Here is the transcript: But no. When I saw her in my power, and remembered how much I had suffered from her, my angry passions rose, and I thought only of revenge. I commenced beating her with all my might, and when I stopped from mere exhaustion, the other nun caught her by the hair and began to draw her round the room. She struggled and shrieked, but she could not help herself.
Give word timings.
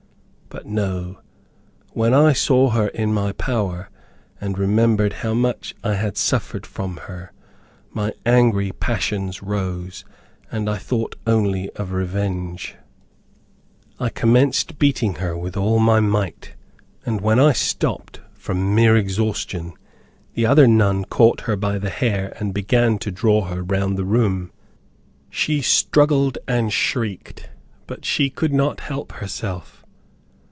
But 0.53 0.65
no. 0.65 1.21
When 1.93 2.13
I 2.13 2.33
saw 2.33 2.71
her 2.71 2.89
in 2.89 3.13
my 3.13 3.31
power, 3.31 3.89
and 4.41 4.57
remembered 4.59 5.13
how 5.13 5.33
much 5.33 5.73
I 5.81 5.93
had 5.93 6.17
suffered 6.17 6.65
from 6.65 6.97
her, 7.07 7.31
my 7.93 8.11
angry 8.25 8.73
passions 8.73 9.41
rose, 9.41 10.03
and 10.51 10.69
I 10.69 10.75
thought 10.75 11.15
only 11.25 11.69
of 11.77 11.93
revenge. 11.93 12.75
I 13.97 14.09
commenced 14.09 14.77
beating 14.77 15.15
her 15.15 15.37
with 15.37 15.55
all 15.55 15.79
my 15.79 16.01
might, 16.01 16.51
and 17.05 17.21
when 17.21 17.39
I 17.39 17.53
stopped 17.53 18.19
from 18.33 18.75
mere 18.75 18.97
exhaustion, 18.97 19.71
the 20.33 20.45
other 20.45 20.67
nun 20.67 21.05
caught 21.05 21.39
her 21.43 21.55
by 21.55 21.77
the 21.79 21.89
hair 21.89 22.35
and 22.41 22.53
began 22.53 22.97
to 22.99 23.09
draw 23.09 23.45
her 23.45 23.63
round 23.63 23.97
the 23.97 24.03
room. 24.03 24.51
She 25.29 25.61
struggled 25.61 26.37
and 26.45 26.73
shrieked, 26.73 27.49
but 27.87 28.03
she 28.03 28.29
could 28.29 28.51
not 28.51 28.81
help 28.81 29.13
herself. 29.13 29.77